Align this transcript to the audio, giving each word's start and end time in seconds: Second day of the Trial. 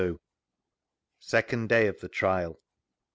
Second 1.19 1.69
day 1.69 1.85
of 1.85 1.99
the 1.99 2.09
Trial. 2.09 2.57